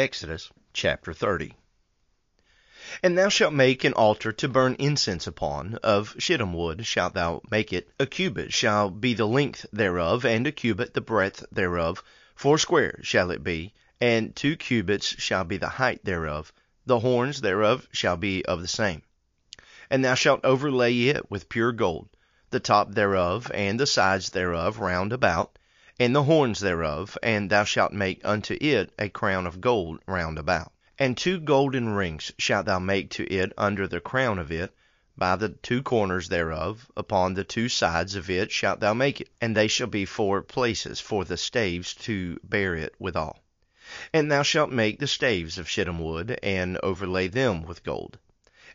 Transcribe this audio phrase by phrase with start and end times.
[0.00, 1.52] Exodus chapter 30.
[3.02, 7.42] And thou shalt make an altar to burn incense upon, of shittim wood shalt thou
[7.50, 7.90] make it.
[8.00, 12.02] A cubit shall be the length thereof, and a cubit the breadth thereof.
[12.34, 16.50] four Foursquare shall it be, and two cubits shall be the height thereof.
[16.86, 19.02] The horns thereof shall be of the same.
[19.90, 22.08] And thou shalt overlay it with pure gold,
[22.48, 25.58] the top thereof, and the sides thereof round about,
[26.00, 30.38] and the horns thereof, and thou shalt make unto it a crown of gold round
[30.38, 30.72] about.
[30.98, 34.74] And two golden rings shalt thou make to it under the crown of it,
[35.14, 39.28] by the two corners thereof, upon the two sides of it shalt thou make it,
[39.42, 43.38] and they shall be four places for the staves to bear it withal.
[44.14, 48.18] And thou shalt make the staves of shittim wood, and overlay them with gold.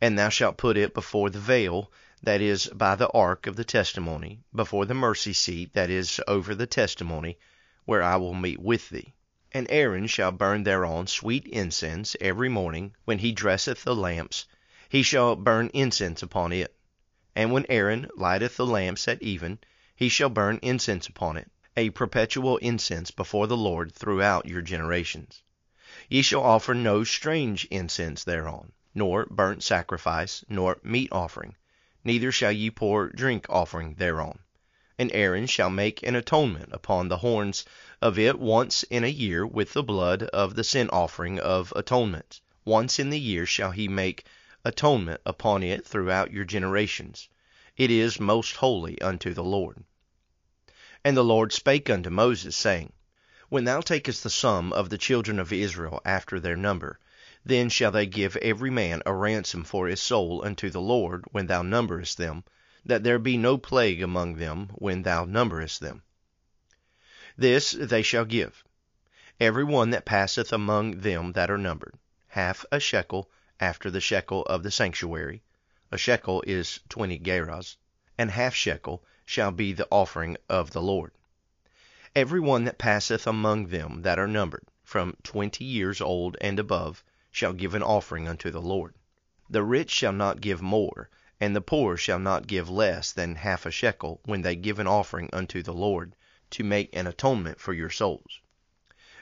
[0.00, 1.92] And thou shalt put it before the veil
[2.22, 6.54] that is by the ark of the testimony, before the mercy seat that is over
[6.54, 7.36] the testimony,
[7.84, 9.12] where I will meet with thee.
[9.50, 14.46] And Aaron shall burn thereon sweet incense every morning when he dresseth the lamps,
[14.88, 16.74] he shall burn incense upon it.
[17.34, 19.58] And when Aaron lighteth the lamps at even,
[19.96, 25.42] he shall burn incense upon it, a perpetual incense before the Lord throughout your generations.
[26.08, 31.56] Ye shall offer no strange incense thereon, nor burnt sacrifice, nor meat offering,
[32.04, 34.38] neither shall ye pour drink offering thereon.
[34.98, 37.64] And Aaron shall make an atonement upon the horns
[38.00, 42.40] of it once in a year with the blood of the sin offering of atonement.
[42.64, 44.24] Once in the year shall he make
[44.64, 47.28] atonement upon it throughout your generations.
[47.76, 49.84] It is most holy unto the Lord.
[51.04, 52.92] And the Lord spake unto Moses, saying,
[53.48, 56.98] When thou takest the sum of the children of Israel after their number,
[57.44, 61.48] then shall they give every man a ransom for his soul unto the Lord when
[61.48, 62.44] thou numberest them,
[62.84, 66.04] that there be no plague among them when thou numberest them.
[67.36, 68.62] This they shall give,
[69.40, 71.98] every one that passeth among them that are numbered,
[72.28, 73.28] half a shekel
[73.58, 75.42] after the shekel of the sanctuary
[75.90, 77.76] (a shekel is twenty gerahs),
[78.16, 81.10] and half shekel shall be the offering of the Lord.
[82.14, 87.02] Every one that passeth among them that are numbered, from twenty years old and above,
[87.32, 88.94] shall give an offering unto the Lord.
[89.50, 91.10] The rich shall not give more
[91.42, 94.86] and the poor shall not give less than half a shekel when they give an
[94.86, 96.14] offering unto the Lord,
[96.50, 98.38] to make an atonement for your souls.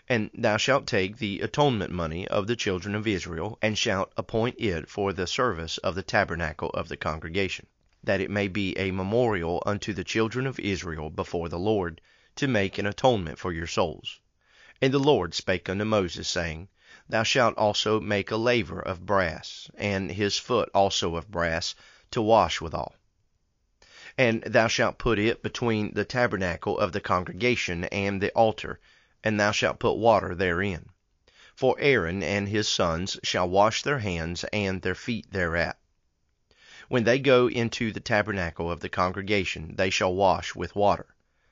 [0.06, 4.56] And thou shalt take the atonement money of the children of Israel, and shalt appoint
[4.58, 7.66] it for the service of the tabernacle of the congregation,
[8.04, 12.02] that it may be a memorial unto the children of Israel before the Lord,
[12.36, 14.20] to make an atonement for your souls.
[14.82, 16.68] And the Lord spake unto Moses, saying,
[17.10, 21.74] Thou shalt also make a laver of brass, and his foot also of brass,
[22.12, 22.94] to wash withal.
[24.16, 28.78] And thou shalt put it between the tabernacle of the congregation and the altar,
[29.24, 30.90] and thou shalt put water therein.
[31.56, 35.80] For Aaron and his sons shall wash their hands and their feet thereat.
[36.88, 41.06] When they go into the tabernacle of the congregation, they shall wash with water,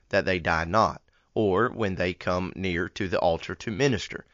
[0.07, 1.01] that they die not,
[1.33, 4.25] or when they come near to the altar to minister,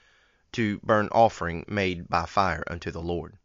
[0.55, 3.38] to burn offering made by fire unto the Lord.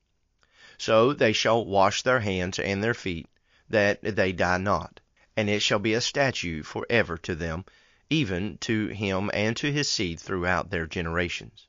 [0.78, 3.26] So they shall wash their hands and their feet,
[3.68, 5.00] that they die not.
[5.36, 7.64] And it shall be a statute for ever to them,
[8.10, 11.66] even to him and to his seed throughout their generations.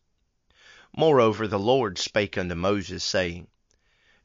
[0.95, 3.47] Moreover the Lord spake unto Moses, saying,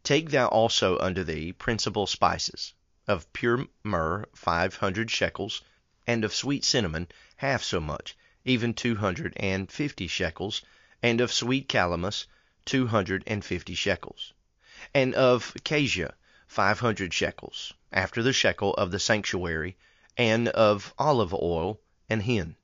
[0.02, 2.74] Take thou also unto thee principal spices,
[3.08, 5.62] of pure myrrh five hundred shekels,
[6.06, 10.60] and of sweet cinnamon half so much, even two hundred and fifty shekels,
[11.08, 12.26] and of sweet calamus
[12.64, 14.32] two hundred and fifty shekels
[14.92, 16.12] and of cassia
[16.48, 19.76] five hundred shekels, after the shekel of the sanctuary,
[20.16, 21.80] and of olive oil
[22.10, 22.56] and hin.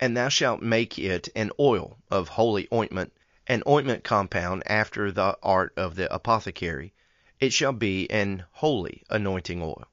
[0.00, 3.12] And thou shalt make it an oil of holy ointment,
[3.46, 6.94] an ointment compound after the art of the apothecary;
[7.40, 9.86] it shall be an holy anointing oil.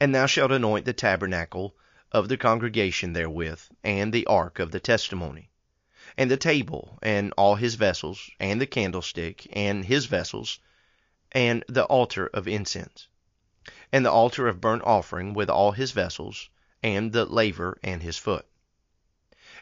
[0.00, 1.74] And thou shalt anoint the tabernacle
[2.12, 5.50] of the congregation therewith, and the ark of the testimony
[6.16, 10.60] and the table, and all his vessels, and the candlestick, and his vessels,
[11.32, 13.08] and the altar of incense,
[13.92, 16.48] and the altar of burnt offering with all his vessels,
[16.84, 18.46] and the laver and his foot.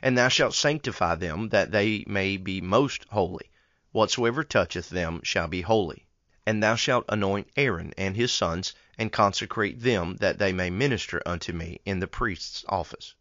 [0.03, 3.51] And thou shalt sanctify them that they may be most holy;
[3.93, 6.07] whatsoever toucheth them shall be holy.
[6.47, 11.23] And thou shalt anoint Aaron and his sons, and consecrate them that they may minister
[11.25, 13.15] unto me in the priest's office.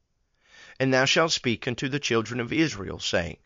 [0.81, 3.37] And thou shalt speak unto the children of Israel, saying,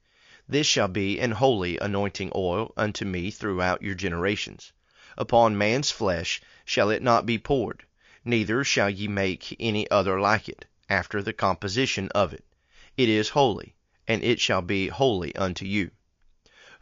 [0.48, 4.72] This shall be an holy anointing oil unto me throughout your generations.
[5.18, 7.84] Upon man's flesh shall it not be poured,
[8.24, 12.46] neither shall ye make any other like it, after the composition of it.
[12.96, 13.76] It is holy,
[14.08, 15.92] and it shall be holy unto you.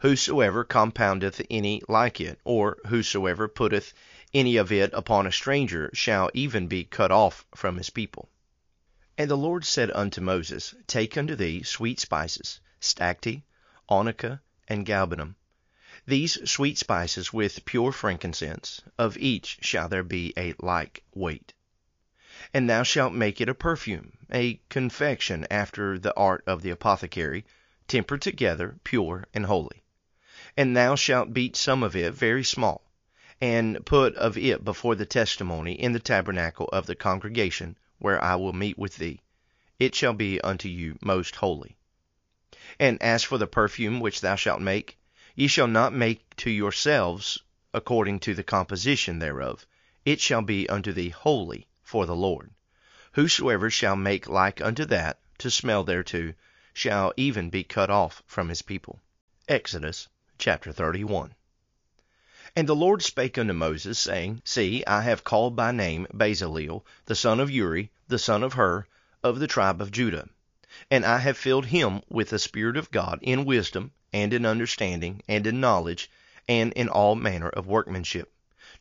[0.02, 3.92] Whosoever compoundeth any like it, or whosoever putteth
[4.32, 8.28] any of it upon a stranger, shall even be cut off from his people.
[9.16, 13.42] And the Lord said unto Moses, Take unto thee sweet spices, stacte,
[13.88, 15.36] onycha, and galbanum,
[16.04, 21.52] these sweet spices with pure frankincense, of each shall there be a like weight.
[22.52, 27.44] And thou shalt make it a perfume, a confection after the art of the apothecary,
[27.86, 29.84] tempered together, pure and holy.
[30.56, 32.82] And thou shalt beat some of it very small,
[33.40, 38.34] and put of it before the testimony in the tabernacle of the congregation, where I
[38.36, 39.18] will meet with thee.
[39.78, 41.74] It shall be unto you most holy.
[42.78, 44.98] And as for the perfume which thou shalt make,
[45.34, 47.38] ye shall not make to yourselves
[47.72, 49.64] according to the composition thereof.
[50.04, 52.50] It shall be unto thee holy for the Lord.
[53.12, 56.34] Whosoever shall make like unto that, to smell thereto,
[56.74, 59.00] shall even be cut off from his people.
[59.48, 61.34] Exodus chapter 31.
[62.56, 67.16] And the Lord spake unto Moses, saying, See, I have called by name Bezaleel, the
[67.16, 68.86] son of Uri, the son of Hur,
[69.24, 70.28] of the tribe of Judah.
[70.88, 75.20] And I have filled him with the Spirit of God in wisdom, and in understanding,
[75.26, 76.08] and in knowledge,
[76.48, 78.32] and in all manner of workmanship,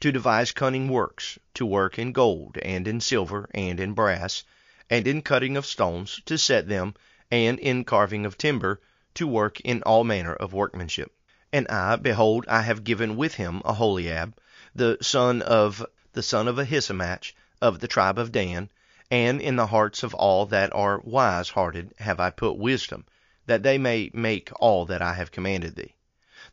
[0.02, 4.44] to devise cunning works, to work in gold, and in silver, and in brass,
[4.88, 6.94] and in cutting of stones, to set them,
[7.32, 8.80] and in carving of timber,
[9.16, 11.12] to work in all manner of workmanship.
[11.56, 14.34] And I, behold, I have given with him Aholiab,
[14.74, 18.72] the son of the son of Ahisamach, of the tribe of Dan,
[19.12, 23.06] and in the hearts of all that are wise hearted have I put wisdom,
[23.46, 25.94] that they may make all that I have commanded thee.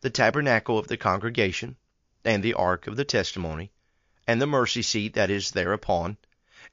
[0.03, 1.77] The tabernacle of the congregation,
[2.23, 3.71] and the ark of the testimony,
[4.27, 6.19] and the mercy seat that is thereupon,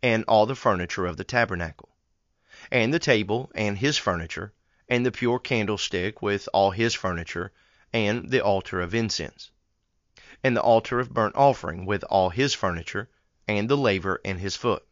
[0.03, 1.95] and all the furniture of the tabernacle,
[2.69, 4.51] and the table and his furniture,
[4.89, 7.53] and the pure candlestick with all his furniture,
[7.93, 9.49] and the altar of incense,
[10.43, 13.09] and the altar of burnt offering with all his furniture,
[13.47, 14.85] and the laver and his foot,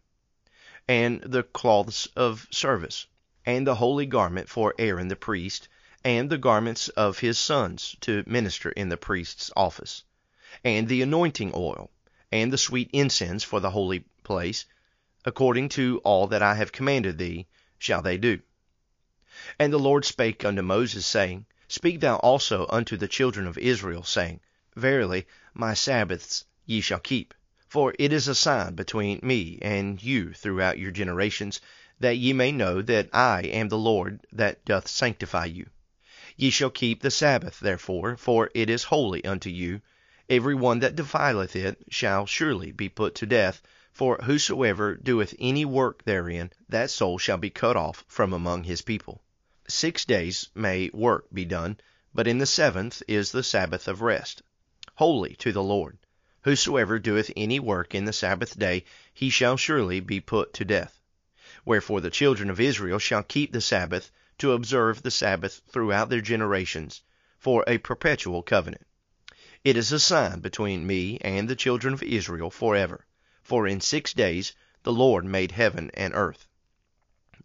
[0.88, 3.07] and the cloths of service
[3.45, 5.68] and the holy garment for Aaron the priest,
[6.03, 10.03] and the garments of his sons to minister in the priest's office,
[10.63, 11.91] and the anointing oil,
[12.31, 14.65] and the sweet incense for the holy place,
[15.25, 17.45] according to all that I have commanded thee,
[17.77, 18.39] shall they do.
[19.59, 21.45] And the Lord spake unto Moses, saying,
[21.77, 24.39] Speak thou also unto the children of Israel, saying,
[24.77, 27.33] Verily, my Sabbaths ye shall keep,
[27.68, 31.60] for it is a sign between me and you throughout your generations,
[32.00, 35.69] that ye may know that I am the Lord that doth sanctify you.
[36.38, 39.81] Ye shall keep the Sabbath, therefore, for it is holy unto you.
[40.30, 43.62] Every one that defileth it shall surely be put to death,
[43.92, 48.81] for whosoever doeth any work therein, that soul shall be cut off from among his
[48.81, 49.25] people.
[49.67, 51.79] Six days may work be done,
[52.13, 54.44] but in the seventh is the Sabbath of rest,
[54.94, 55.97] holy to the Lord.
[56.44, 61.01] Whosoever doeth any work in the Sabbath day, he shall surely be put to death.
[61.65, 66.21] Wherefore the children of Israel shall keep the Sabbath, to observe the Sabbath throughout their
[66.21, 67.01] generations,
[67.39, 68.85] for a perpetual covenant.
[69.63, 73.07] It is a sign between me and the children of Israel forever.
[73.41, 74.53] For in six days
[74.84, 76.48] the Lord made heaven and earth.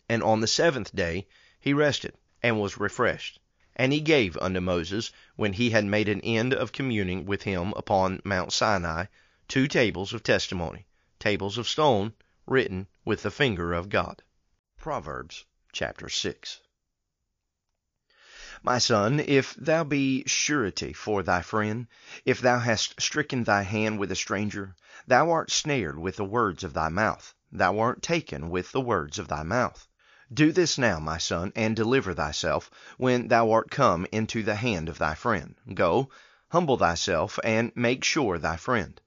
[0.06, 1.26] And on the seventh day
[1.60, 3.38] he rested, and was refreshed.
[3.76, 7.74] And he gave unto Moses, when he had made an end of communing with him
[7.76, 9.04] upon Mount Sinai,
[9.46, 10.86] two tables of testimony,
[11.18, 12.14] tables of stone,
[12.46, 14.22] written with the finger of God.
[14.78, 16.60] Proverbs chapter 6.
[18.62, 21.88] My son, if thou be surety for thy friend,
[22.24, 24.74] if thou hast stricken thy hand with a stranger,
[25.06, 29.18] thou art snared with the words of thy mouth, thou art taken with the words
[29.18, 29.86] of thy mouth.
[30.32, 34.88] Do this now, my son, and deliver thyself, when thou art come into the hand
[34.88, 35.56] of thy friend.
[35.74, 36.08] Go,
[36.52, 39.00] humble thyself, and make sure thy friend.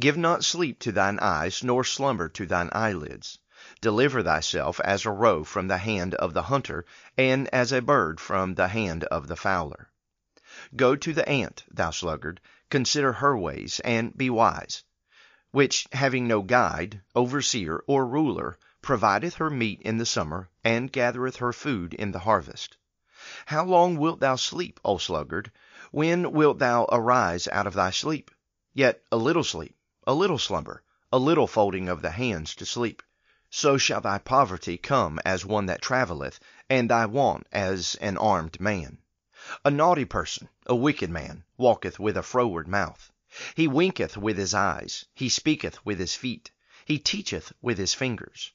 [0.00, 3.38] Give not sleep to thine eyes, nor slumber to thine eyelids.
[3.82, 6.86] Deliver thyself as a roe from the hand of the hunter,
[7.18, 9.90] and as a bird from the hand of the fowler.
[10.74, 14.84] Go to the ant, thou sluggard, consider her ways, and be wise,
[15.50, 21.36] which, having no guide, overseer, or ruler, provideth her meat in the summer, and gathereth
[21.36, 22.76] her food in the harvest.
[23.46, 25.52] How long wilt thou sleep, O sluggard?
[25.92, 28.32] When wilt thou arise out of thy sleep?
[28.74, 33.04] Yet a little sleep, a little slumber, a little folding of the hands to sleep.
[33.50, 38.60] So shall thy poverty come as one that travelleth, and thy want as an armed
[38.60, 38.98] man.
[39.64, 43.12] A naughty person, a wicked man, walketh with a froward mouth.
[43.54, 46.50] He winketh with his eyes, he speaketh with his feet,
[46.84, 48.50] he teacheth with his fingers.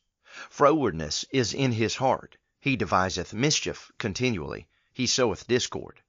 [0.50, 6.02] Frowardness is in his heart, he deviseth mischief continually, he soweth discord.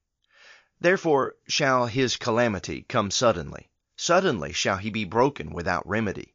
[0.81, 3.69] Therefore shall his calamity come suddenly.
[3.99, 6.35] Suddenly shall he be broken without remedy.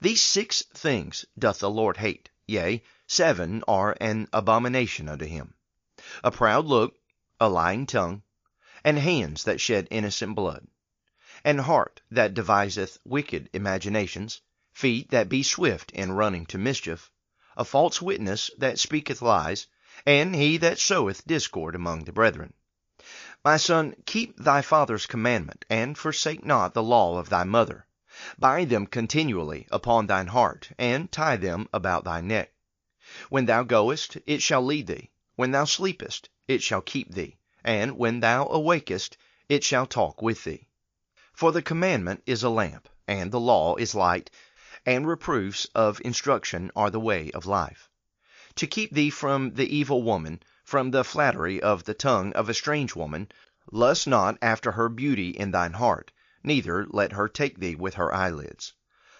[0.00, 5.54] These six things doth the Lord hate, yea, seven are an abomination unto him
[6.24, 6.98] a proud look,
[7.38, 8.24] a lying tongue,
[8.82, 10.66] and hands that shed innocent blood,
[11.44, 14.40] an heart that deviseth wicked imaginations,
[14.72, 17.08] feet that be swift in running to mischief,
[17.56, 19.66] a false witness that speaketh lies,
[20.04, 22.52] and he that soweth discord among the brethren.
[23.44, 27.86] My son, keep thy father's commandment, and forsake not the law of thy mother.
[28.38, 32.52] Bind them continually upon thine heart, and tie them about thy neck.
[33.30, 35.10] When thou goest, it shall lead thee.
[35.36, 37.36] When thou sleepest, it shall keep thee.
[37.62, 39.16] And when thou awakest,
[39.48, 40.66] it shall talk with thee.
[41.32, 44.30] For the commandment is a lamp, and the law is light,
[44.86, 47.90] and reproofs of instruction are the way of life.
[48.54, 52.54] To keep thee from the evil woman, from the flattery of the tongue of a
[52.54, 53.28] strange woman,
[53.72, 56.12] lust not after her beauty in thine heart,
[56.44, 58.72] neither let her take thee with her eyelids.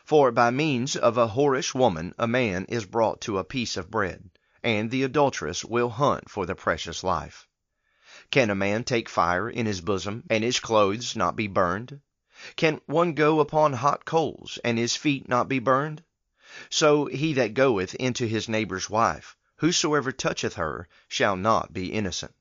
[0.04, 3.90] For by means of a whorish woman a man is brought to a piece of
[3.90, 4.30] bread,
[4.62, 7.48] and the adulteress will hunt for the precious life.
[8.30, 12.00] Can a man take fire in his bosom, and his clothes not be burned?
[12.54, 16.04] Can one go upon hot coals, and his feet not be burned?
[16.70, 22.34] So he that goeth into his neighbour's wife, Whosoever toucheth her shall not be innocent.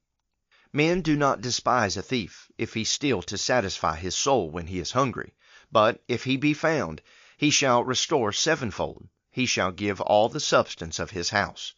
[0.74, 4.80] Men do not despise a thief, if he steal to satisfy his soul when he
[4.80, 5.34] is hungry.
[5.72, 7.02] But if he be found,
[7.38, 11.74] he shall restore sevenfold, he shall give all the substance of his house.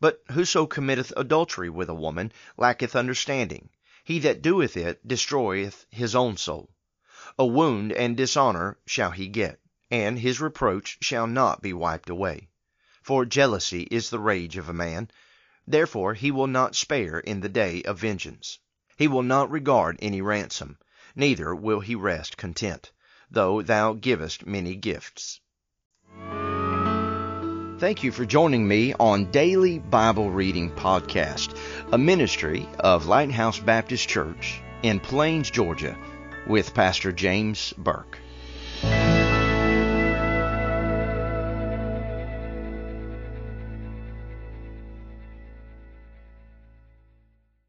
[0.00, 3.70] But whoso committeth adultery with a woman lacketh understanding.
[4.02, 6.71] He that doeth it destroyeth his own soul.
[7.38, 9.58] A wound and dishonour shall he get,
[9.90, 12.48] and his reproach shall not be wiped away.
[13.02, 15.10] For jealousy is the rage of a man.
[15.66, 18.58] Therefore he will not spare in the day of vengeance.
[18.96, 20.78] He will not regard any ransom,
[21.16, 22.92] neither will he rest content,
[23.30, 25.40] though thou givest many gifts.
[27.78, 31.56] Thank you for joining me on Daily Bible Reading Podcast,
[31.90, 35.98] a ministry of Lighthouse Baptist Church in Plains, Georgia,
[36.46, 38.18] with Pastor James Burke.